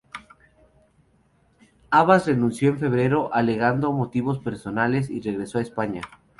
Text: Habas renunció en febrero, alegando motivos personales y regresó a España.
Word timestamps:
Habas 1.91 2.25
renunció 2.25 2.69
en 2.71 2.79
febrero, 2.79 3.31
alegando 3.35 3.93
motivos 3.93 4.39
personales 4.39 5.11
y 5.11 5.21
regresó 5.21 5.59
a 5.59 5.61
España. 5.61 6.01